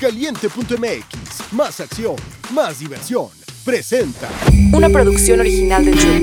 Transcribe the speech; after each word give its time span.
Caliente.mx, 0.00 1.52
más 1.52 1.80
acción, 1.80 2.14
más 2.52 2.78
diversión. 2.78 3.26
Presenta. 3.64 4.28
Una 4.72 4.88
producción 4.88 5.40
original 5.40 5.84
de 5.84 5.92
Chuy. 5.96 6.22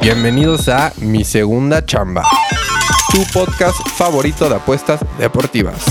Bienvenidos 0.00 0.66
a 0.70 0.94
Mi 0.96 1.24
Segunda 1.24 1.84
Chamba, 1.84 2.24
tu 3.12 3.22
podcast 3.34 3.76
favorito 3.90 4.48
de 4.48 4.54
apuestas 4.54 5.00
deportivas. 5.18 5.84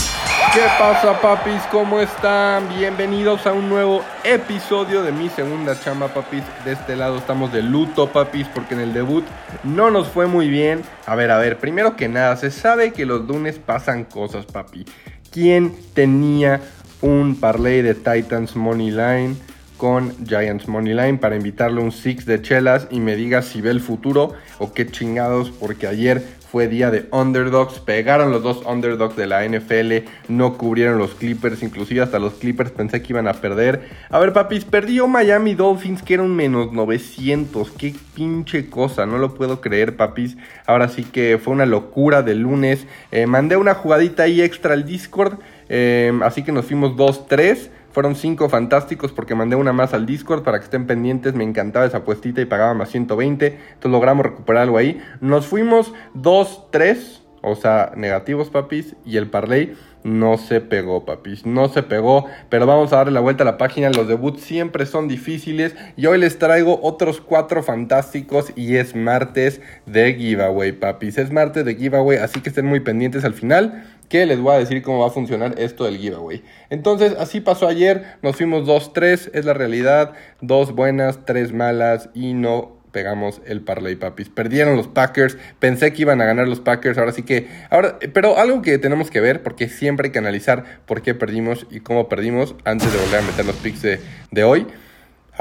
¿Qué 0.51 0.63
pasa, 0.79 1.21
papis? 1.21 1.61
¿Cómo 1.71 2.01
están? 2.01 2.67
Bienvenidos 2.75 3.45
a 3.45 3.53
un 3.53 3.69
nuevo 3.69 4.03
episodio 4.23 5.03
de 5.03 5.11
Mi 5.11 5.29
Segunda 5.29 5.79
Chamba, 5.79 6.07
papis. 6.07 6.43
De 6.65 6.73
este 6.73 6.95
lado 6.95 7.19
estamos 7.19 7.53
de 7.53 7.61
luto, 7.61 8.11
papis, 8.11 8.47
porque 8.47 8.73
en 8.73 8.79
el 8.79 8.93
debut 8.93 9.23
no 9.63 9.91
nos 9.91 10.07
fue 10.07 10.25
muy 10.25 10.49
bien. 10.49 10.81
A 11.05 11.13
ver, 11.13 11.29
a 11.29 11.37
ver, 11.37 11.59
primero 11.59 11.95
que 11.95 12.09
nada, 12.09 12.35
se 12.35 12.49
sabe 12.49 12.93
que 12.93 13.05
los 13.05 13.27
lunes 13.27 13.59
pasan 13.59 14.05
cosas, 14.05 14.47
papi. 14.47 14.85
¿Quién 15.31 15.73
tenía 15.93 16.59
un 17.01 17.35
parlay 17.35 17.81
de 17.81 17.95
Titans 17.95 18.55
Money 18.55 18.91
Line? 18.91 19.35
con 19.81 20.13
Giants 20.27 20.67
Moneyline 20.67 21.17
para 21.17 21.35
invitarle 21.35 21.81
un 21.81 21.91
six 21.91 22.27
de 22.27 22.39
chelas 22.39 22.87
y 22.91 22.99
me 22.99 23.15
diga 23.15 23.41
si 23.41 23.61
ve 23.61 23.71
el 23.71 23.79
futuro 23.79 24.33
o 24.59 24.73
qué 24.73 24.85
chingados, 24.85 25.49
porque 25.49 25.87
ayer 25.87 26.23
fue 26.51 26.67
día 26.67 26.91
de 26.91 27.07
underdogs, 27.11 27.79
pegaron 27.79 28.29
los 28.29 28.43
dos 28.43 28.65
underdogs 28.65 29.15
de 29.15 29.25
la 29.25 29.47
NFL, 29.47 30.09
no 30.27 30.57
cubrieron 30.57 30.97
los 30.97 31.15
Clippers, 31.15 31.63
inclusive 31.63 32.01
hasta 32.01 32.19
los 32.19 32.33
Clippers 32.33 32.71
pensé 32.71 33.01
que 33.01 33.13
iban 33.13 33.29
a 33.29 33.35
perder. 33.35 33.87
A 34.09 34.19
ver, 34.19 34.33
papis, 34.33 34.65
perdió 34.65 35.07
Miami 35.07 35.55
Dolphins 35.55 36.03
que 36.03 36.15
era 36.15 36.23
un 36.23 36.35
menos 36.35 36.73
900, 36.73 37.71
qué 37.71 37.95
pinche 38.13 38.69
cosa, 38.69 39.05
no 39.05 39.17
lo 39.17 39.33
puedo 39.33 39.61
creer, 39.61 39.95
papis. 39.95 40.35
Ahora 40.65 40.89
sí 40.89 41.05
que 41.05 41.39
fue 41.41 41.53
una 41.53 41.65
locura 41.65 42.21
de 42.21 42.35
lunes. 42.35 42.85
Eh, 43.13 43.27
mandé 43.27 43.55
una 43.55 43.73
jugadita 43.73 44.23
ahí 44.23 44.41
extra 44.41 44.73
al 44.73 44.83
Discord, 44.83 45.39
eh, 45.69 46.11
así 46.21 46.43
que 46.43 46.51
nos 46.51 46.65
fuimos 46.65 46.97
2-3. 46.97 47.69
Fueron 47.91 48.15
cinco 48.15 48.47
fantásticos 48.47 49.11
porque 49.11 49.35
mandé 49.35 49.55
una 49.55 49.73
más 49.73 49.93
al 49.93 50.05
Discord 50.05 50.43
para 50.43 50.59
que 50.59 50.65
estén 50.65 50.87
pendientes. 50.87 51.33
Me 51.33 51.43
encantaba 51.43 51.85
esa 51.85 51.97
apuestita 51.97 52.41
y 52.41 52.45
pagaba 52.45 52.73
más 52.73 52.89
120. 52.89 53.47
Entonces 53.47 53.91
logramos 53.91 54.25
recuperar 54.25 54.63
algo 54.63 54.77
ahí. 54.77 55.01
Nos 55.19 55.45
fuimos 55.45 55.93
2-3, 56.15 57.21
o 57.41 57.55
sea, 57.55 57.91
negativos, 57.95 58.49
papis. 58.49 58.95
Y 59.05 59.17
el 59.17 59.29
parlay 59.29 59.75
no 60.03 60.37
se 60.37 60.61
pegó, 60.61 61.05
papis. 61.05 61.45
No 61.45 61.67
se 61.67 61.83
pegó. 61.83 62.27
Pero 62.49 62.65
vamos 62.65 62.93
a 62.93 62.97
darle 62.97 63.11
la 63.11 63.19
vuelta 63.19 63.43
a 63.43 63.45
la 63.45 63.57
página. 63.57 63.89
Los 63.89 64.07
debuts 64.07 64.41
siempre 64.41 64.85
son 64.85 65.09
difíciles. 65.09 65.75
Y 65.97 66.05
hoy 66.05 66.17
les 66.17 66.39
traigo 66.39 66.79
otros 66.83 67.19
cuatro 67.19 67.61
fantásticos. 67.61 68.53
Y 68.55 68.77
es 68.77 68.95
martes 68.95 69.59
de 69.85 70.13
giveaway, 70.13 70.71
papis. 70.71 71.17
Es 71.17 71.31
martes 71.31 71.65
de 71.65 71.75
giveaway. 71.75 72.19
Así 72.19 72.39
que 72.39 72.49
estén 72.49 72.65
muy 72.65 72.79
pendientes 72.79 73.25
al 73.25 73.33
final 73.33 73.83
que 74.11 74.25
les 74.25 74.41
voy 74.41 74.53
a 74.53 74.59
decir 74.59 74.81
cómo 74.81 74.99
va 74.99 75.07
a 75.07 75.11
funcionar 75.11 75.55
esto 75.57 75.85
del 75.85 75.97
giveaway. 75.97 76.43
Entonces, 76.69 77.15
así 77.17 77.39
pasó 77.39 77.69
ayer, 77.69 78.17
nos 78.21 78.35
fuimos 78.35 78.67
2-3, 78.67 79.31
es 79.33 79.45
la 79.45 79.53
realidad, 79.53 80.11
dos 80.41 80.75
buenas, 80.75 81.23
tres 81.25 81.53
malas 81.53 82.09
y 82.13 82.33
no 82.33 82.77
pegamos 82.91 83.41
el 83.45 83.61
parlay 83.61 83.95
papis. 83.95 84.27
Perdieron 84.27 84.75
los 84.75 84.89
Packers, 84.89 85.37
pensé 85.59 85.93
que 85.93 86.01
iban 86.01 86.19
a 86.19 86.25
ganar 86.25 86.49
los 86.49 86.59
Packers, 86.59 86.97
ahora 86.97 87.13
sí 87.13 87.23
que 87.23 87.47
ahora 87.69 87.99
pero 88.13 88.37
algo 88.37 88.61
que 88.61 88.77
tenemos 88.77 89.09
que 89.09 89.21
ver 89.21 89.43
porque 89.43 89.69
siempre 89.69 90.07
hay 90.07 90.11
que 90.11 90.19
analizar 90.19 90.81
por 90.85 91.01
qué 91.01 91.15
perdimos 91.15 91.65
y 91.71 91.79
cómo 91.79 92.09
perdimos 92.09 92.55
antes 92.65 92.91
de 92.91 92.99
volver 92.99 93.21
a 93.21 93.23
meter 93.23 93.45
los 93.45 93.55
picks 93.55 93.81
de, 93.81 94.01
de 94.29 94.43
hoy. 94.43 94.67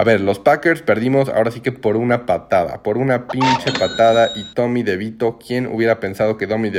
A 0.01 0.03
ver, 0.03 0.23
los 0.23 0.39
Packers 0.39 0.81
perdimos 0.81 1.29
ahora 1.29 1.51
sí 1.51 1.61
que 1.61 1.73
por 1.73 1.99
una 1.99 2.25
patada, 2.25 2.83
por 2.83 2.97
una 2.97 3.29
pinche 3.29 3.71
patada 3.79 4.31
y 4.35 4.55
Tommy 4.55 4.83
DeVito, 4.83 5.39
¿quién 5.39 5.67
hubiera 5.67 6.01
pensado 6.01 6.39
que 6.39 6.47
Tommy, 6.47 6.73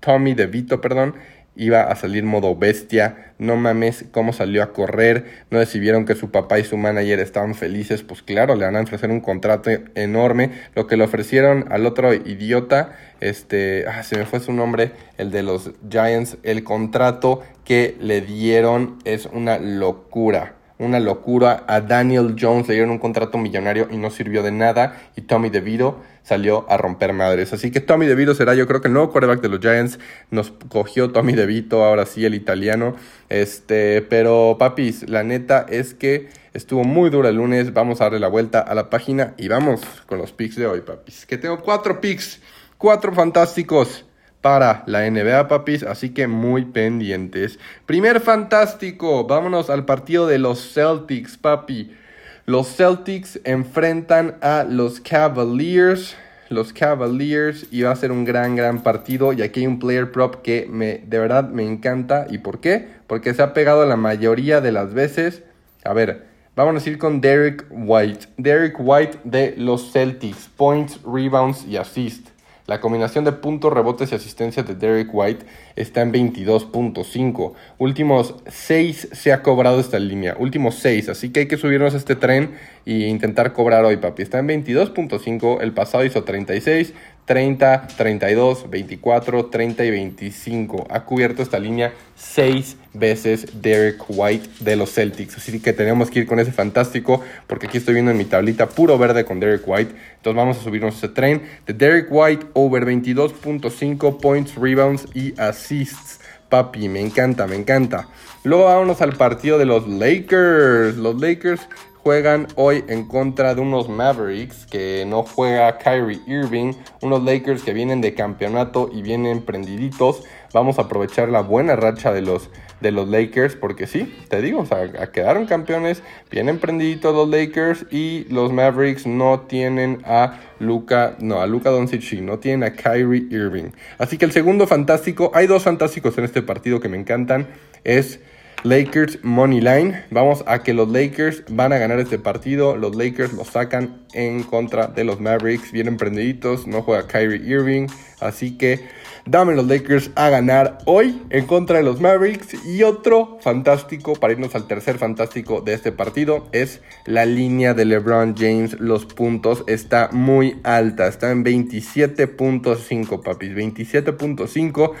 Tommy 0.00 0.32
DeVito, 0.32 0.80
perdón, 0.80 1.14
iba 1.56 1.82
a 1.82 1.94
salir 1.94 2.24
modo 2.24 2.56
bestia? 2.56 3.34
No 3.36 3.56
mames, 3.56 4.06
cómo 4.12 4.32
salió 4.32 4.62
a 4.62 4.72
correr, 4.72 5.26
no 5.50 5.58
decidieron 5.58 6.06
que 6.06 6.14
su 6.14 6.30
papá 6.30 6.58
y 6.58 6.64
su 6.64 6.78
manager 6.78 7.20
estaban 7.20 7.54
felices, 7.54 8.02
pues 8.02 8.22
claro, 8.22 8.54
le 8.54 8.64
van 8.64 8.76
a 8.76 8.80
ofrecer 8.80 9.10
un 9.10 9.20
contrato 9.20 9.70
enorme, 9.94 10.52
lo 10.74 10.86
que 10.86 10.96
le 10.96 11.04
ofrecieron 11.04 11.66
al 11.70 11.84
otro 11.84 12.14
idiota, 12.14 12.96
este, 13.20 13.84
ah, 13.86 14.02
se 14.04 14.16
me 14.16 14.24
fue 14.24 14.40
su 14.40 14.54
nombre, 14.54 14.92
el 15.18 15.32
de 15.32 15.42
los 15.42 15.72
Giants, 15.90 16.38
el 16.44 16.64
contrato 16.64 17.42
que 17.66 17.94
le 18.00 18.22
dieron 18.22 19.00
es 19.04 19.26
una 19.26 19.58
locura 19.58 20.61
una 20.78 21.00
locura. 21.00 21.64
A 21.66 21.80
Daniel 21.80 22.36
Jones 22.38 22.68
le 22.68 22.74
dieron 22.74 22.90
un 22.90 22.98
contrato 22.98 23.38
millonario 23.38 23.88
y 23.90 23.96
no 23.96 24.10
sirvió 24.10 24.42
de 24.42 24.52
nada. 24.52 25.00
Y 25.16 25.22
Tommy 25.22 25.50
DeVito 25.50 26.00
salió 26.22 26.66
a 26.68 26.76
romper 26.76 27.12
madres. 27.12 27.52
Así 27.52 27.70
que 27.70 27.80
Tommy 27.80 28.06
DeVito 28.06 28.34
será 28.34 28.54
yo 28.54 28.66
creo 28.66 28.80
que 28.80 28.88
el 28.88 28.94
nuevo 28.94 29.10
quarterback 29.10 29.40
de 29.40 29.48
los 29.48 29.60
Giants. 29.60 29.98
Nos 30.30 30.52
cogió 30.68 31.10
Tommy 31.10 31.34
DeVito, 31.34 31.84
ahora 31.84 32.06
sí 32.06 32.24
el 32.24 32.34
italiano. 32.34 32.94
Este, 33.28 34.02
pero 34.02 34.56
papis, 34.58 35.08
la 35.08 35.22
neta 35.22 35.66
es 35.68 35.94
que 35.94 36.28
estuvo 36.52 36.84
muy 36.84 37.10
dura 37.10 37.28
el 37.28 37.36
lunes. 37.36 37.72
Vamos 37.72 38.00
a 38.00 38.04
darle 38.04 38.20
la 38.20 38.28
vuelta 38.28 38.60
a 38.60 38.74
la 38.74 38.90
página 38.90 39.34
y 39.36 39.48
vamos 39.48 39.82
con 40.06 40.18
los 40.18 40.32
picks 40.32 40.56
de 40.56 40.66
hoy, 40.66 40.80
papis. 40.80 41.26
Que 41.26 41.38
tengo 41.38 41.60
cuatro 41.60 42.00
picks, 42.00 42.40
cuatro 42.78 43.12
fantásticos 43.12 44.04
para 44.42 44.82
la 44.86 45.08
NBA, 45.08 45.48
papis, 45.48 45.84
así 45.84 46.10
que 46.10 46.26
muy 46.26 46.66
pendientes. 46.66 47.58
Primer 47.86 48.20
fantástico, 48.20 49.24
vámonos 49.24 49.70
al 49.70 49.86
partido 49.86 50.26
de 50.26 50.38
los 50.38 50.74
Celtics, 50.74 51.38
papi. 51.38 51.96
Los 52.44 52.74
Celtics 52.74 53.40
enfrentan 53.44 54.36
a 54.42 54.64
los 54.68 55.00
Cavaliers. 55.00 56.16
Los 56.48 56.72
Cavaliers 56.72 57.66
y 57.70 57.82
va 57.82 57.92
a 57.92 57.96
ser 57.96 58.10
un 58.10 58.24
gran, 58.24 58.56
gran 58.56 58.82
partido. 58.82 59.32
Y 59.32 59.42
aquí 59.42 59.60
hay 59.60 59.68
un 59.68 59.78
player 59.78 60.10
prop 60.10 60.42
que 60.42 60.66
me, 60.68 60.98
de 60.98 61.18
verdad 61.20 61.48
me 61.48 61.64
encanta. 61.64 62.26
¿Y 62.28 62.38
por 62.38 62.60
qué? 62.60 62.88
Porque 63.06 63.32
se 63.32 63.42
ha 63.42 63.54
pegado 63.54 63.86
la 63.86 63.96
mayoría 63.96 64.60
de 64.60 64.72
las 64.72 64.92
veces. 64.92 65.44
A 65.84 65.92
ver, 65.92 66.26
vamos 66.56 66.84
a 66.84 66.90
ir 66.90 66.98
con 66.98 67.20
Derek 67.20 67.64
White. 67.70 68.26
Derek 68.38 68.74
White 68.78 69.20
de 69.22 69.54
los 69.56 69.92
Celtics. 69.92 70.50
Points, 70.56 71.00
rebounds 71.04 71.64
y 71.64 71.76
assist. 71.76 72.28
La 72.72 72.80
combinación 72.80 73.26
de 73.26 73.32
puntos, 73.32 73.70
rebotes 73.70 74.12
y 74.12 74.14
asistencias 74.14 74.66
de 74.66 74.74
Derek 74.74 75.10
White 75.12 75.44
está 75.76 76.00
en 76.00 76.10
22.5. 76.10 77.52
Últimos 77.76 78.36
6 78.46 79.08
se 79.12 79.30
ha 79.34 79.42
cobrado 79.42 79.78
esta 79.78 79.98
línea. 79.98 80.36
Últimos 80.38 80.76
6. 80.76 81.10
Así 81.10 81.28
que 81.28 81.40
hay 81.40 81.48
que 81.48 81.58
subirnos 81.58 81.92
a 81.92 81.98
este 81.98 82.16
tren 82.16 82.52
e 82.86 83.08
intentar 83.08 83.52
cobrar 83.52 83.84
hoy, 83.84 83.98
papi. 83.98 84.22
Está 84.22 84.38
en 84.38 84.48
22.5. 84.48 85.60
El 85.60 85.74
pasado 85.74 86.02
hizo 86.02 86.24
36. 86.24 86.94
30, 87.24 87.86
32, 87.96 88.68
24, 88.68 89.46
30 89.46 89.84
y 89.84 89.90
25. 89.90 90.86
Ha 90.90 91.04
cubierto 91.04 91.42
esta 91.42 91.58
línea 91.58 91.92
6 92.16 92.76
veces 92.94 93.62
Derek 93.62 94.02
White 94.08 94.48
de 94.60 94.76
los 94.76 94.92
Celtics. 94.92 95.36
Así 95.36 95.60
que 95.60 95.72
tenemos 95.72 96.10
que 96.10 96.20
ir 96.20 96.26
con 96.26 96.40
ese 96.40 96.52
fantástico 96.52 97.22
porque 97.46 97.66
aquí 97.66 97.78
estoy 97.78 97.94
viendo 97.94 98.10
en 98.10 98.18
mi 98.18 98.24
tablita 98.24 98.68
puro 98.68 98.98
verde 98.98 99.24
con 99.24 99.40
Derek 99.40 99.62
White. 99.66 99.94
Entonces 100.16 100.36
vamos 100.36 100.58
a 100.58 100.62
subirnos 100.62 100.96
ese 100.96 101.08
tren 101.08 101.42
de 101.66 101.74
Derek 101.74 102.08
White 102.10 102.46
over 102.54 102.84
22.5 102.84 104.20
points, 104.20 104.54
rebounds 104.56 105.06
y 105.14 105.38
assists. 105.40 106.20
Papi, 106.48 106.88
me 106.88 107.00
encanta, 107.00 107.46
me 107.46 107.56
encanta. 107.56 108.08
Luego 108.44 108.64
vámonos 108.64 109.00
al 109.00 109.14
partido 109.14 109.58
de 109.58 109.64
los 109.64 109.88
Lakers. 109.88 110.96
Los 110.96 111.18
Lakers 111.18 111.62
juegan 112.02 112.48
hoy 112.56 112.84
en 112.88 113.06
contra 113.06 113.54
de 113.54 113.60
unos 113.60 113.88
Mavericks 113.88 114.66
que 114.66 115.04
no 115.06 115.22
juega 115.22 115.78
Kyrie 115.78 116.20
Irving, 116.26 116.72
unos 117.00 117.22
Lakers 117.22 117.62
que 117.62 117.72
vienen 117.72 118.00
de 118.00 118.14
campeonato 118.14 118.90
y 118.92 119.02
vienen 119.02 119.42
prendiditos. 119.42 120.24
Vamos 120.52 120.78
a 120.78 120.82
aprovechar 120.82 121.28
la 121.28 121.40
buena 121.40 121.76
racha 121.76 122.12
de 122.12 122.20
los, 122.20 122.50
de 122.80 122.90
los 122.90 123.08
Lakers 123.08 123.54
porque 123.54 123.86
sí, 123.86 124.12
te 124.28 124.42
digo, 124.42 124.60
o 124.60 124.66
sea, 124.66 124.90
quedaron 125.12 125.46
campeones, 125.46 126.02
vienen 126.30 126.58
prendiditos 126.58 127.14
los 127.14 127.28
Lakers 127.28 127.86
y 127.90 128.24
los 128.28 128.52
Mavericks 128.52 129.06
no 129.06 129.40
tienen 129.40 130.02
a 130.04 130.40
Luca, 130.58 131.16
no, 131.20 131.40
a 131.40 131.46
Luca 131.46 131.70
Doncic, 131.70 132.20
no 132.20 132.40
tienen 132.40 132.64
a 132.64 132.72
Kyrie 132.72 133.28
Irving. 133.30 133.70
Así 133.98 134.18
que 134.18 134.24
el 134.24 134.32
segundo 134.32 134.66
fantástico, 134.66 135.30
hay 135.34 135.46
dos 135.46 135.62
fantásticos 135.62 136.18
en 136.18 136.24
este 136.24 136.42
partido 136.42 136.80
que 136.80 136.88
me 136.88 136.98
encantan, 136.98 137.48
es 137.84 138.20
Lakers 138.64 139.18
Money 139.22 139.60
Line. 139.60 140.04
Vamos 140.10 140.44
a 140.46 140.62
que 140.62 140.72
los 140.72 140.88
Lakers 140.88 141.42
van 141.50 141.72
a 141.72 141.78
ganar 141.78 141.98
este 141.98 142.18
partido. 142.18 142.76
Los 142.76 142.94
Lakers 142.94 143.32
lo 143.32 143.44
sacan 143.44 144.02
en 144.12 144.44
contra 144.44 144.86
de 144.86 145.04
los 145.04 145.20
Mavericks. 145.20 145.72
Vienen 145.72 145.96
prendiditos. 145.96 146.66
No 146.66 146.82
juega 146.82 147.08
Kyrie 147.08 147.44
Irving. 147.44 147.88
Así 148.20 148.56
que 148.56 148.80
dame 149.26 149.54
los 149.54 149.66
Lakers 149.66 150.10
a 150.14 150.28
ganar 150.28 150.78
hoy 150.84 151.22
en 151.30 151.46
contra 151.46 151.78
de 151.78 151.82
los 151.82 152.00
Mavericks. 152.00 152.64
Y 152.64 152.84
otro 152.84 153.38
fantástico, 153.40 154.14
para 154.14 154.32
irnos 154.32 154.54
al 154.54 154.68
tercer 154.68 154.96
fantástico 154.96 155.60
de 155.60 155.74
este 155.74 155.90
partido, 155.90 156.46
es 156.52 156.82
la 157.04 157.26
línea 157.26 157.74
de 157.74 157.84
LeBron 157.84 158.36
James. 158.36 158.78
Los 158.78 159.06
puntos 159.06 159.64
está 159.66 160.08
muy 160.12 160.60
alta. 160.62 161.08
Está 161.08 161.32
en 161.32 161.44
27.5, 161.44 163.22
papis. 163.22 163.50
27.5. 163.50 164.92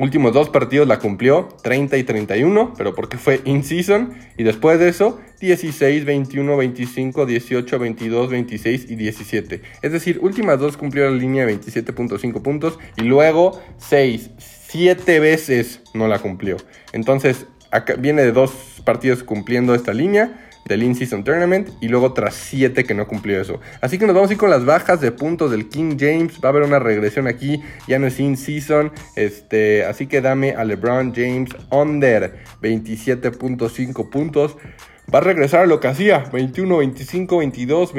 Últimos 0.00 0.32
dos 0.32 0.48
partidos 0.48 0.88
la 0.88 0.98
cumplió, 0.98 1.50
30 1.62 1.98
y 1.98 2.04
31, 2.04 2.72
pero 2.74 2.94
porque 2.94 3.18
fue 3.18 3.42
in-season. 3.44 4.14
Y 4.38 4.44
después 4.44 4.78
de 4.78 4.88
eso, 4.88 5.20
16, 5.40 6.06
21, 6.06 6.56
25, 6.56 7.26
18, 7.26 7.78
22, 7.78 8.30
26 8.30 8.90
y 8.90 8.94
17. 8.94 9.60
Es 9.82 9.92
decir, 9.92 10.18
últimas 10.22 10.58
dos 10.58 10.78
cumplió 10.78 11.10
la 11.10 11.14
línea 11.14 11.44
de 11.44 11.54
27.5 11.60 12.40
puntos 12.40 12.78
y 12.96 13.02
luego 13.02 13.60
6, 13.76 14.30
7 14.38 15.20
veces 15.20 15.82
no 15.92 16.08
la 16.08 16.18
cumplió. 16.18 16.56
Entonces, 16.94 17.44
viene 17.98 18.22
de 18.22 18.32
dos 18.32 18.52
partidos 18.86 19.22
cumpliendo 19.22 19.74
esta 19.74 19.92
línea 19.92 20.49
del 20.70 20.84
In-Season 20.84 21.24
Tournament 21.24 21.68
y 21.80 21.88
luego 21.88 22.12
tras 22.12 22.34
7 22.34 22.84
que 22.84 22.94
no 22.94 23.08
cumplió 23.08 23.40
eso. 23.40 23.60
Así 23.80 23.98
que 23.98 24.06
nos 24.06 24.14
vamos 24.14 24.30
a 24.30 24.34
ir 24.34 24.38
con 24.38 24.50
las 24.50 24.64
bajas 24.64 25.00
de 25.00 25.10
puntos 25.10 25.50
del 25.50 25.68
King 25.68 25.96
James. 25.98 26.38
Va 26.42 26.48
a 26.48 26.52
haber 26.52 26.62
una 26.62 26.78
regresión 26.78 27.26
aquí, 27.26 27.60
ya 27.88 27.98
no 27.98 28.06
es 28.06 28.20
In-Season. 28.20 28.92
Este, 29.16 29.84
así 29.84 30.06
que 30.06 30.20
dame 30.20 30.52
a 30.52 30.64
LeBron 30.64 31.12
James 31.12 31.50
under 31.70 32.44
27.5 32.62 34.08
puntos 34.10 34.56
va 35.12 35.18
a 35.18 35.22
regresar 35.22 35.62
a 35.62 35.66
lo 35.66 35.80
que 35.80 35.88
hacía, 35.88 36.24
21, 36.32 36.78
25, 36.78 37.38
22, 37.38 37.92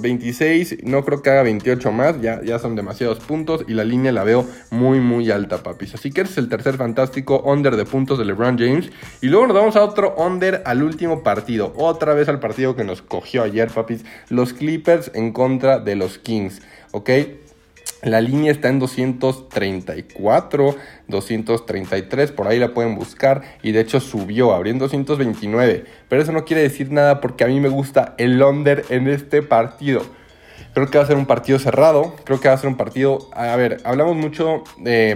26, 0.00 0.84
no 0.84 1.04
creo 1.04 1.22
que 1.22 1.30
haga 1.30 1.42
28 1.42 1.92
más, 1.92 2.20
ya, 2.20 2.42
ya 2.42 2.58
son 2.58 2.76
demasiados 2.76 3.20
puntos 3.20 3.64
y 3.66 3.74
la 3.74 3.84
línea 3.84 4.12
la 4.12 4.24
veo 4.24 4.46
muy 4.70 5.00
muy 5.00 5.30
alta, 5.30 5.62
papis. 5.62 5.94
Así 5.94 6.10
que 6.10 6.22
es 6.22 6.36
el 6.38 6.48
tercer 6.48 6.76
fantástico 6.76 7.42
under 7.44 7.76
de 7.76 7.84
puntos 7.84 8.18
de 8.18 8.24
LeBron 8.24 8.58
James. 8.58 8.90
Y 9.20 9.28
luego 9.28 9.46
nos 9.46 9.56
vamos 9.56 9.76
a 9.76 9.82
otro 9.82 10.14
under 10.16 10.62
al 10.66 10.82
último 10.82 11.22
partido, 11.22 11.72
otra 11.76 12.14
vez 12.14 12.28
al 12.28 12.40
partido 12.40 12.76
que 12.76 12.84
nos 12.84 13.02
cogió 13.02 13.42
ayer, 13.42 13.70
papis, 13.70 14.04
los 14.28 14.52
Clippers 14.52 15.10
en 15.14 15.32
contra 15.32 15.78
de 15.78 15.96
los 15.96 16.18
Kings, 16.18 16.60
¿ok? 16.90 17.10
La 18.02 18.20
línea 18.20 18.50
está 18.50 18.68
en 18.68 18.80
234, 18.80 20.74
233, 21.06 22.32
por 22.32 22.48
ahí 22.48 22.58
la 22.58 22.74
pueden 22.74 22.96
buscar 22.96 23.42
y 23.62 23.70
de 23.70 23.78
hecho 23.78 24.00
subió, 24.00 24.52
abrió 24.52 24.72
en 24.72 24.80
229. 24.80 25.84
Pero 26.08 26.20
eso 26.20 26.32
no 26.32 26.44
quiere 26.44 26.62
decir 26.62 26.90
nada 26.90 27.20
porque 27.20 27.44
a 27.44 27.46
mí 27.46 27.60
me 27.60 27.68
gusta 27.68 28.16
el 28.18 28.42
under 28.42 28.84
en 28.88 29.06
este 29.06 29.40
partido. 29.42 30.02
Creo 30.74 30.90
que 30.90 30.98
va 30.98 31.04
a 31.04 31.06
ser 31.06 31.16
un 31.16 31.26
partido 31.26 31.60
cerrado, 31.60 32.16
creo 32.24 32.40
que 32.40 32.48
va 32.48 32.54
a 32.54 32.58
ser 32.58 32.68
un 32.68 32.76
partido... 32.76 33.28
A 33.34 33.54
ver, 33.54 33.76
hablamos 33.84 34.16
mucho, 34.16 34.64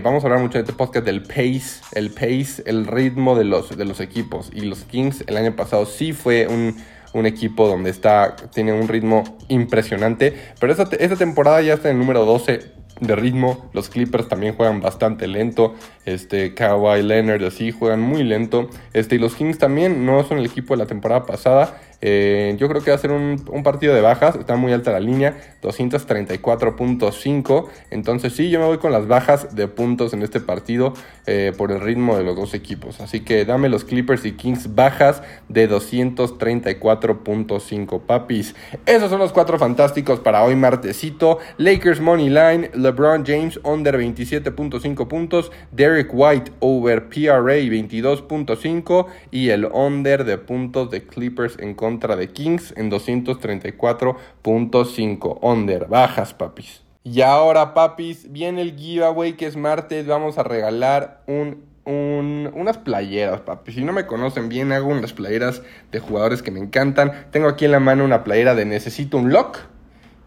vamos 0.02 0.22
a 0.22 0.26
hablar 0.28 0.40
mucho 0.40 0.58
en 0.58 0.64
este 0.64 0.76
podcast 0.76 1.04
del 1.04 1.22
pace, 1.22 1.80
el 1.92 2.10
pace, 2.10 2.62
el 2.66 2.86
ritmo 2.86 3.36
de 3.36 3.44
los, 3.46 3.76
de 3.76 3.84
los 3.84 3.98
equipos. 3.98 4.50
Y 4.54 4.60
los 4.60 4.84
Kings 4.84 5.24
el 5.26 5.36
año 5.36 5.56
pasado 5.56 5.86
sí 5.86 6.12
fue 6.12 6.46
un 6.46 6.76
un 7.12 7.24
equipo 7.24 7.66
donde 7.66 7.88
está, 7.88 8.36
tiene 8.52 8.72
un 8.72 8.88
ritmo 8.88 9.24
impresionante. 9.48 10.36
Pero 10.60 10.72
esta, 10.72 10.88
esta 10.96 11.16
temporada 11.16 11.62
ya 11.62 11.74
está 11.74 11.88
en 11.88 11.96
el 11.96 12.00
número 12.00 12.26
12 12.26 12.75
de 13.00 13.16
ritmo. 13.16 13.68
Los 13.72 13.88
Clippers 13.88 14.28
también 14.28 14.54
juegan 14.54 14.80
bastante 14.80 15.26
lento. 15.26 15.74
Este, 16.04 16.54
Kawhi 16.54 17.02
Leonard 17.02 17.44
así 17.44 17.70
juegan 17.70 18.00
muy 18.00 18.22
lento. 18.22 18.68
Este, 18.92 19.16
y 19.16 19.18
los 19.18 19.34
Kings 19.34 19.58
también 19.58 20.06
no 20.06 20.24
son 20.24 20.38
el 20.38 20.46
equipo 20.46 20.74
de 20.74 20.78
la 20.78 20.86
temporada 20.86 21.24
pasada. 21.24 21.80
Eh, 22.00 22.56
yo 22.58 22.68
creo 22.68 22.82
que 22.82 22.90
va 22.90 22.96
a 22.96 23.00
ser 23.00 23.10
un, 23.10 23.44
partido 23.64 23.94
de 23.94 24.00
bajas. 24.00 24.36
Está 24.36 24.56
muy 24.56 24.72
alta 24.72 24.92
la 24.92 25.00
línea. 25.00 25.36
234.5. 25.62 27.66
Entonces 27.90 28.32
sí, 28.34 28.48
yo 28.50 28.60
me 28.60 28.66
voy 28.66 28.78
con 28.78 28.92
las 28.92 29.08
bajas 29.08 29.56
de 29.56 29.66
puntos 29.68 30.12
en 30.12 30.22
este 30.22 30.40
partido 30.40 30.92
eh, 31.26 31.52
por 31.56 31.72
el 31.72 31.80
ritmo 31.80 32.16
de 32.16 32.24
los 32.24 32.36
dos 32.36 32.52
equipos. 32.54 33.00
Así 33.00 33.20
que 33.20 33.44
dame 33.44 33.68
los 33.68 33.84
Clippers 33.84 34.24
y 34.24 34.32
Kings 34.32 34.74
bajas 34.74 35.22
de 35.48 35.68
234.5 35.68 38.00
papis. 38.02 38.54
Esos 38.84 39.10
son 39.10 39.18
los 39.18 39.32
cuatro 39.32 39.58
fantásticos 39.58 40.20
para 40.20 40.44
hoy 40.44 40.54
martesito. 40.54 41.38
Lakers 41.58 42.00
Money 42.00 42.28
Line. 42.28 42.70
LeBron 42.74 43.24
James 43.26 43.58
under 43.64 43.98
27.5 43.98 45.08
puntos. 45.08 45.50
Derek 45.72 46.10
White 46.12 46.52
over 46.60 47.08
PRA 47.08 47.56
22.5. 47.56 49.06
Y 49.30 49.48
el 49.48 49.64
under 49.64 50.24
de 50.24 50.36
puntos 50.38 50.90
de 50.90 51.06
Clippers 51.06 51.58
en 51.58 51.74
contra 51.74 51.85
de 52.16 52.32
Kings 52.32 52.74
en 52.76 52.90
234.5. 52.90 55.38
Under, 55.40 55.86
bajas, 55.86 56.34
papis. 56.34 56.82
Y 57.04 57.22
ahora, 57.22 57.72
papis, 57.74 58.32
viene 58.32 58.62
el 58.62 58.76
giveaway 58.76 59.34
que 59.34 59.46
es 59.46 59.56
martes. 59.56 60.04
Vamos 60.06 60.38
a 60.38 60.42
regalar 60.42 61.22
un, 61.26 61.62
unas 61.84 62.78
playeras, 62.78 63.42
papis. 63.42 63.74
Si 63.76 63.84
no 63.84 63.92
me 63.92 64.06
conocen 64.06 64.48
bien, 64.48 64.72
hago 64.72 64.88
unas 64.88 65.12
playeras 65.12 65.62
de 65.92 66.00
jugadores 66.00 66.42
que 66.42 66.50
me 66.50 66.58
encantan. 66.60 67.26
Tengo 67.30 67.48
aquí 67.48 67.64
en 67.64 67.70
la 67.72 67.80
mano 67.80 68.04
una 68.04 68.24
playera 68.24 68.54
de 68.54 68.64
Necesito 68.64 69.18
un 69.18 69.32
Lock. 69.32 69.58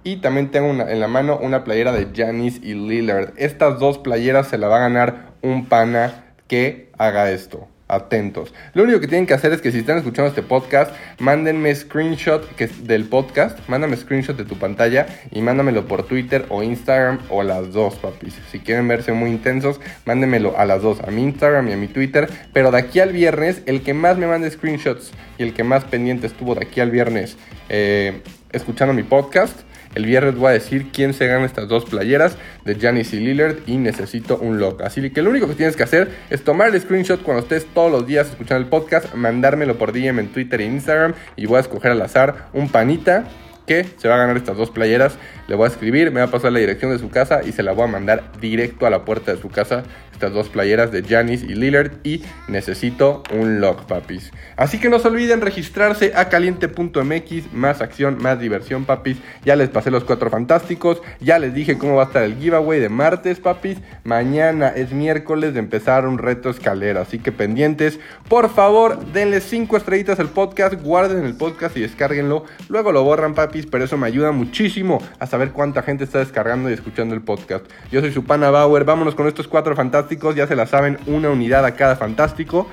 Y 0.05 0.17
también 0.17 0.49
tengo 0.49 0.69
en 0.69 0.99
la 0.99 1.07
mano 1.09 1.37
una 1.41 1.65
playera 1.65 1.91
de 1.91 2.07
Janis 2.15 2.61
y 2.63 2.73
Lillard. 2.73 3.33
Estas 3.35 3.79
dos 3.79 3.97
playeras 3.97 4.47
se 4.47 4.57
la 4.57 4.69
va 4.69 4.77
a 4.77 4.79
ganar 4.79 5.33
un 5.41 5.65
pana 5.65 6.23
que 6.47 6.89
haga 6.97 7.29
esto 7.31 7.67
atentos. 7.89 8.53
Lo 8.73 8.83
único 8.83 9.01
que 9.01 9.07
tienen 9.07 9.27
que 9.27 9.33
hacer 9.33 9.51
es 9.51 9.61
que 9.61 9.71
si 9.71 9.79
están 9.79 9.97
escuchando 9.97 10.29
este 10.29 10.43
podcast, 10.43 10.95
mándenme 11.19 11.75
screenshot 11.75 12.55
que 12.55 12.67
del 12.83 13.05
podcast, 13.05 13.59
mándame 13.67 13.97
screenshot 13.97 14.37
de 14.37 14.45
tu 14.45 14.57
pantalla 14.57 15.07
y 15.31 15.41
mándamelo 15.41 15.85
por 15.87 16.03
Twitter 16.03 16.45
o 16.49 16.63
Instagram 16.63 17.19
o 17.29 17.43
las 17.43 17.73
dos, 17.73 17.95
papis. 17.95 18.35
Si 18.51 18.59
quieren 18.59 18.87
verse 18.87 19.11
muy 19.11 19.31
intensos, 19.31 19.81
mándenmelo 20.05 20.57
a 20.57 20.65
las 20.65 20.81
dos, 20.81 21.01
a 21.01 21.11
mi 21.11 21.23
Instagram 21.23 21.67
y 21.67 21.73
a 21.73 21.77
mi 21.77 21.87
Twitter. 21.87 22.29
Pero 22.53 22.71
de 22.71 22.77
aquí 22.77 22.99
al 22.99 23.11
viernes, 23.11 23.63
el 23.65 23.81
que 23.81 23.93
más 23.93 24.17
me 24.17 24.27
mande 24.27 24.49
screenshots 24.49 25.11
y 25.37 25.43
el 25.43 25.53
que 25.53 25.63
más 25.63 25.83
pendiente 25.83 26.27
estuvo 26.27 26.55
de 26.55 26.65
aquí 26.65 26.79
al 26.79 26.91
viernes 26.91 27.37
eh, 27.69 28.21
escuchando 28.51 28.93
mi 28.93 29.03
podcast, 29.03 29.59
el 29.95 30.05
viernes 30.05 30.35
voy 30.35 30.49
a 30.49 30.51
decir 30.51 30.87
quién 30.91 31.13
se 31.13 31.27
gana 31.27 31.45
estas 31.45 31.67
dos 31.67 31.85
playeras 31.85 32.37
de 32.65 32.75
Janis 32.75 33.13
y 33.13 33.19
Lillard 33.19 33.57
y 33.67 33.77
necesito 33.77 34.37
un 34.37 34.59
lock. 34.59 34.81
Así 34.81 35.09
que 35.09 35.21
lo 35.21 35.29
único 35.29 35.47
que 35.47 35.55
tienes 35.55 35.75
que 35.75 35.83
hacer 35.83 36.09
es 36.29 36.43
tomar 36.43 36.73
el 36.73 36.81
screenshot 36.81 37.21
cuando 37.21 37.43
estés 37.43 37.65
todos 37.73 37.91
los 37.91 38.05
días 38.05 38.29
escuchando 38.29 38.63
el 38.63 38.69
podcast, 38.69 39.13
mandármelo 39.15 39.77
por 39.77 39.93
DM 39.93 40.19
en 40.19 40.27
Twitter 40.29 40.61
e 40.61 40.65
Instagram 40.65 41.13
y 41.35 41.45
voy 41.45 41.57
a 41.57 41.61
escoger 41.61 41.91
al 41.91 42.01
azar 42.01 42.49
un 42.53 42.69
panita 42.69 43.25
que 43.69 43.85
se 43.97 44.07
va 44.07 44.15
a 44.15 44.17
ganar 44.17 44.35
estas 44.35 44.57
dos 44.57 44.71
playeras. 44.71 45.19
Le 45.47 45.53
voy 45.53 45.65
a 45.65 45.67
escribir, 45.67 46.11
me 46.11 46.21
va 46.21 46.25
a 46.25 46.31
pasar 46.31 46.51
la 46.51 46.57
dirección 46.57 46.91
de 46.91 46.97
su 46.97 47.11
casa 47.11 47.41
y 47.45 47.51
se 47.51 47.61
la 47.61 47.71
voy 47.71 47.83
a 47.83 47.87
mandar 47.87 48.31
directo 48.41 48.87
a 48.87 48.89
la 48.89 49.05
puerta 49.05 49.31
de 49.31 49.39
su 49.39 49.49
casa 49.49 49.83
estas 50.19 50.33
dos 50.33 50.49
playeras 50.49 50.91
de 50.91 51.01
Janis 51.01 51.43
y 51.43 51.55
Lillard 51.55 51.91
y 52.03 52.23
necesito 52.49 53.23
un 53.31 53.61
lock, 53.61 53.85
papis. 53.85 54.33
Así 54.57 54.77
que 54.77 54.89
no 54.89 54.99
se 54.99 55.07
olviden 55.07 55.39
registrarse 55.39 56.11
a 56.13 56.27
caliente.mx, 56.27 57.53
más 57.53 57.79
acción, 57.79 58.17
más 58.21 58.37
diversión, 58.37 58.83
papis. 58.83 59.17
Ya 59.45 59.55
les 59.55 59.69
pasé 59.69 59.91
los 59.91 60.03
cuatro 60.03 60.29
fantásticos, 60.29 61.01
ya 61.21 61.39
les 61.39 61.53
dije 61.53 61.77
cómo 61.77 61.95
va 61.95 62.03
a 62.03 62.07
estar 62.07 62.23
el 62.23 62.35
giveaway 62.35 62.81
de 62.81 62.89
martes, 62.89 63.39
papis. 63.39 63.77
Mañana 64.03 64.69
es 64.69 64.91
miércoles 64.91 65.53
de 65.53 65.59
empezar 65.59 66.07
un 66.07 66.17
reto 66.17 66.49
escalera, 66.49 67.01
así 67.01 67.19
que 67.19 67.31
pendientes. 67.31 67.99
Por 68.27 68.49
favor, 68.49 68.99
denle 69.13 69.41
cinco 69.41 69.77
estrellitas 69.77 70.19
al 70.19 70.29
podcast, 70.29 70.75
guarden 70.81 71.25
el 71.25 71.35
podcast 71.35 71.75
y 71.77 71.81
descárguenlo. 71.81 72.45
Luego 72.67 72.91
lo 72.91 73.03
borran, 73.03 73.35
papis, 73.35 73.65
pero 73.65 73.85
eso 73.85 73.97
me 73.97 74.07
ayuda 74.07 74.31
muchísimo 74.31 75.01
a 75.19 75.27
saber 75.27 75.51
cuánta 75.51 75.83
gente 75.83 76.03
está 76.03 76.19
descargando 76.19 76.69
y 76.69 76.73
escuchando 76.73 77.13
el 77.15 77.21
podcast. 77.21 77.65
Yo 77.91 78.01
soy 78.01 78.11
su 78.11 78.23
pana 78.23 78.49
Bauer, 78.49 78.85
vámonos 78.85 79.15
con 79.15 79.27
estos 79.27 79.47
cuatro 79.47 79.75
fantásticos 79.75 80.35
ya 80.35 80.47
se 80.47 80.55
la 80.55 80.65
saben, 80.65 80.97
una 81.07 81.29
unidad 81.29 81.65
a 81.65 81.75
cada 81.75 81.95
fantástico. 81.95 82.67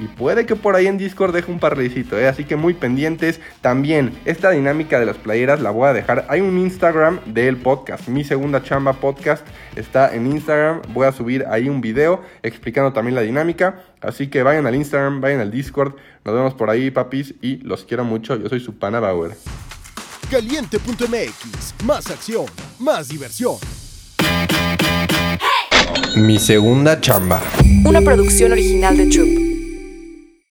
Y 0.00 0.06
puede 0.06 0.46
que 0.46 0.56
por 0.56 0.76
ahí 0.76 0.86
en 0.86 0.96
Discord 0.96 1.34
deje 1.34 1.52
un 1.52 1.58
parlecito, 1.58 2.18
¿eh? 2.18 2.26
así 2.26 2.44
que 2.44 2.56
muy 2.56 2.72
pendientes. 2.72 3.38
También, 3.60 4.18
esta 4.24 4.50
dinámica 4.50 4.98
de 4.98 5.04
las 5.04 5.18
playeras 5.18 5.60
la 5.60 5.70
voy 5.70 5.88
a 5.88 5.92
dejar. 5.92 6.24
Hay 6.30 6.40
un 6.40 6.56
Instagram 6.58 7.20
del 7.26 7.58
podcast, 7.58 8.08
mi 8.08 8.24
segunda 8.24 8.62
chamba 8.62 8.94
podcast 8.94 9.46
está 9.76 10.14
en 10.14 10.26
Instagram. 10.26 10.80
Voy 10.94 11.06
a 11.06 11.12
subir 11.12 11.44
ahí 11.50 11.68
un 11.68 11.82
video 11.82 12.22
explicando 12.42 12.94
también 12.94 13.14
la 13.14 13.20
dinámica. 13.20 13.82
Así 14.00 14.28
que 14.28 14.42
vayan 14.42 14.66
al 14.66 14.74
Instagram, 14.74 15.20
vayan 15.20 15.40
al 15.40 15.50
Discord. 15.50 15.94
Nos 16.24 16.34
vemos 16.34 16.54
por 16.54 16.70
ahí, 16.70 16.90
papis, 16.90 17.34
y 17.42 17.58
los 17.58 17.84
quiero 17.84 18.04
mucho. 18.04 18.36
Yo 18.36 18.48
soy 18.48 18.60
su 18.60 18.78
pana 18.78 19.00
Bauer. 19.00 19.36
Caliente.mx, 20.30 21.74
más 21.84 22.10
acción, 22.10 22.46
más 22.78 23.08
diversión. 23.08 23.56
Mi 26.16 26.38
segunda 26.38 27.00
chamba. 27.00 27.42
Una 27.84 28.00
producción 28.00 28.52
original 28.52 28.96
de 28.96 29.06
Troop. 29.06 29.49